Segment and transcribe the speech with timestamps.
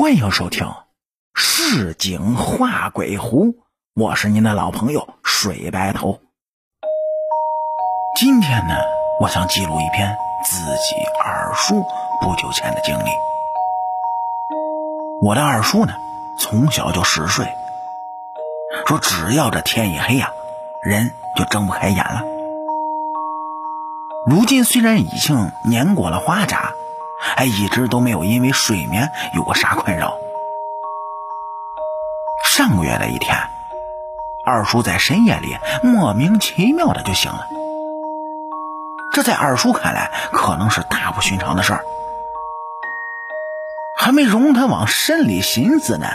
[0.00, 0.66] 欢迎收听
[1.34, 3.48] 《市井画鬼狐》，
[3.94, 6.20] 我是您的老朋友水白头。
[8.18, 8.76] 今天呢，
[9.20, 11.84] 我想记录一篇自己二叔
[12.18, 13.10] 不久前的经历。
[15.20, 15.92] 我的二叔呢，
[16.38, 17.46] 从小就嗜睡，
[18.86, 20.30] 说只要这天一黑呀，
[20.82, 22.22] 人就睁不开眼了。
[24.26, 26.72] 如今虽然已经年过了花甲。
[27.20, 30.14] 还一直都没有因为睡眠有过啥困扰。
[32.44, 33.36] 上个月的一天，
[34.44, 37.46] 二叔在深夜里莫名其妙的就醒了。
[39.12, 41.82] 这在二叔看来可能是大不寻常的事儿，
[43.96, 46.06] 还没容他往深里寻思呢，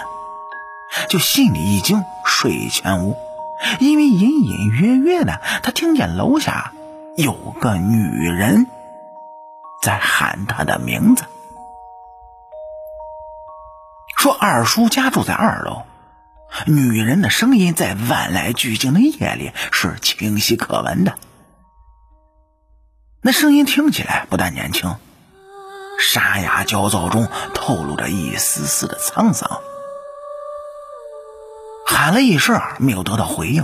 [1.10, 3.18] 就心里一惊，睡全无。
[3.80, 6.74] 因为隐隐约约的，他听见楼下
[7.16, 8.68] 有个女人。
[9.86, 11.26] 在喊他的名字，
[14.18, 15.84] 说二叔家住在二楼，
[16.66, 21.14] 女人的声音在万籁俱静的夜里是清晰可闻的。
[23.22, 24.96] 那声音听起来不但年轻，
[26.00, 29.62] 沙哑焦躁中透露着一丝丝的沧桑。
[31.86, 33.64] 喊了一声没有得到回应，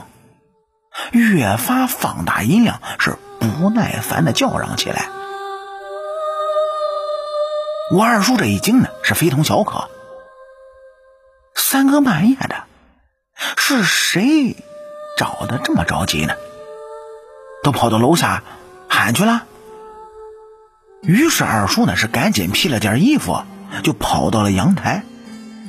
[1.13, 5.09] 越发放大音量，是不耐烦的叫嚷起来。
[7.93, 9.89] 我二叔这一惊呢，是非同小可。
[11.53, 12.63] 三更半夜的，
[13.57, 14.55] 是谁
[15.17, 16.33] 找的这么着急呢？
[17.63, 18.43] 都跑到楼下
[18.87, 19.43] 喊去了。
[21.01, 23.43] 于是二叔呢是赶紧披了件衣服，
[23.83, 25.03] 就跑到了阳台，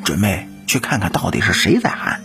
[0.05, 2.23] 准备去看看到底是谁在喊。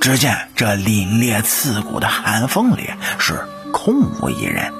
[0.00, 4.72] 只见这凛冽刺骨的寒风里是空无一人，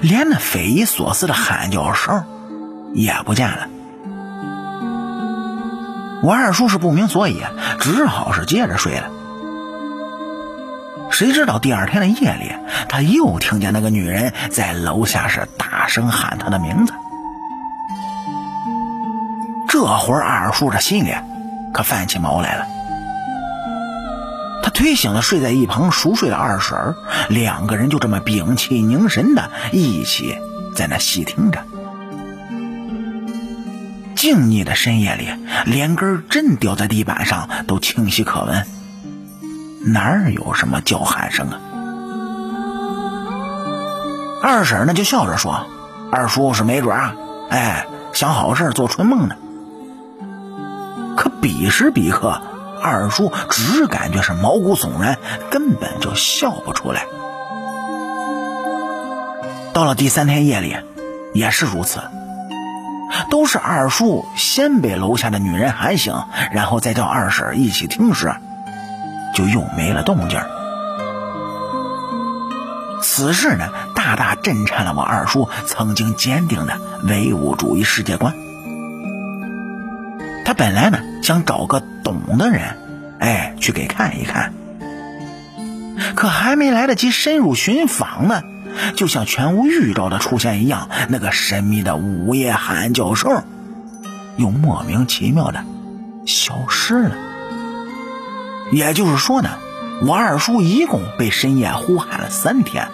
[0.00, 2.24] 连那匪夷所思的喊叫声。
[2.94, 3.68] 也不见了。
[6.22, 7.42] 我二叔是不明所以，
[7.78, 9.10] 只好是接着睡了。
[11.10, 12.52] 谁知道第二天的夜里，
[12.88, 16.92] 他又听见那个女人在楼下是大声喊他的名字。
[19.68, 21.14] 这会儿二叔这心里
[21.72, 22.66] 可犯起毛来了。
[24.62, 26.96] 他推醒了睡在一旁熟睡的二婶
[27.28, 30.36] 两个人就这么屏气凝神的一起
[30.74, 31.62] 在那细听着。
[34.16, 35.28] 静谧的深夜里，
[35.66, 38.66] 连根针掉在地板上都清晰可闻，
[39.84, 41.60] 哪有什么叫喊声啊？
[44.42, 45.66] 二婶呢就笑着说
[46.10, 47.14] ：“二叔是没准啊，
[47.50, 49.36] 哎，想好事做春梦呢。”
[51.16, 52.40] 可彼时彼刻，
[52.82, 55.18] 二叔只感觉是毛骨悚然，
[55.50, 57.06] 根本就笑不出来。
[59.72, 60.76] 到了第三天夜里，
[61.34, 62.00] 也是如此。
[63.30, 66.14] 都是二叔先被楼下的女人喊醒，
[66.52, 68.34] 然后再叫二婶一起听时，
[69.34, 70.40] 就又没了动静。
[73.02, 78.34] 此事呢，大大震颤了我二叔曾经坚定的唯物主义世界观。
[80.44, 82.78] 他本来呢想找个懂的人，
[83.18, 84.52] 哎，去给看一看，
[86.14, 88.42] 可还没来得及深入寻访呢。
[88.96, 93.44] 就像全无预兆的出现一样，那个神秘的午夜喊叫声
[94.36, 95.64] 又莫名其妙的
[96.26, 97.16] 消失了。
[98.72, 99.50] 也就是说呢，
[100.02, 102.88] 我二叔一共被深夜呼喊了三天，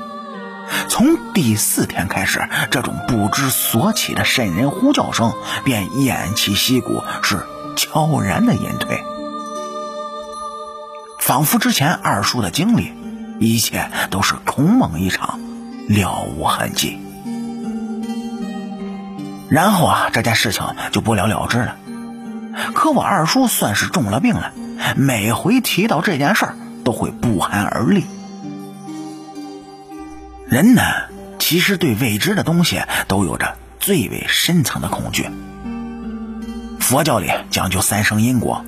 [0.88, 5.32] 从第四天开始，这种不知所起的瘆人呼叫声
[5.64, 9.02] 便偃旗息鼓，是悄然的隐退，
[11.18, 12.92] 仿佛之前二叔的经历，
[13.40, 15.40] 一切都是空梦一场。
[15.92, 16.98] 了无痕迹，
[19.50, 21.76] 然后啊，这件事情就不了了之了。
[22.74, 24.52] 可我二叔算是中了病了，
[24.96, 28.04] 每回提到这件事儿，都会不寒而栗。
[30.46, 30.82] 人呢，
[31.38, 35.28] 其实对未知的东西都有着最为深层的恐惧。
[36.80, 38.64] 佛教里讲究三生因果，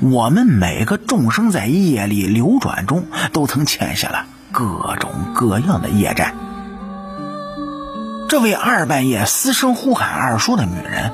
[0.00, 4.26] 我们每个众生在业力流转中，都曾欠下了。
[4.52, 6.34] 各种各样的业债。
[8.28, 11.12] 这位二半夜嘶声呼喊二叔的女人，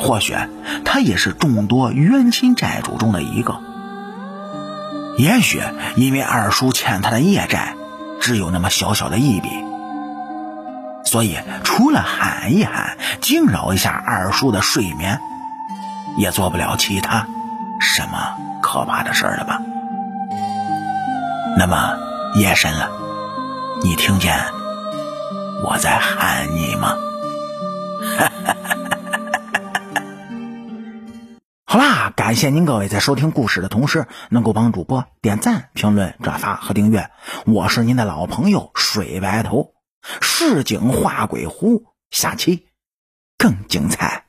[0.00, 0.34] 或许
[0.84, 3.60] 她也是众多冤亲债主中的一个。
[5.18, 5.62] 也许
[5.94, 7.74] 因为二叔欠她的业债
[8.20, 9.48] 只有那么小小的一笔，
[11.04, 15.20] 所以除了喊一喊惊扰一下二叔的睡眠，
[16.16, 17.26] 也做不了其他
[17.80, 19.60] 什么可怕的事了吧？
[21.56, 22.11] 那么。
[22.34, 22.90] 夜深了，
[23.82, 24.34] 你听见
[25.62, 26.96] 我在喊你吗？
[31.66, 37.10] 好啦，感谢您各位在收听故事的同时，能够帮主播点赞、评论、转发和订阅。
[37.44, 39.74] 我是您的老朋友水白头，
[40.22, 42.68] 市井画鬼狐，下期
[43.36, 44.24] 更精彩。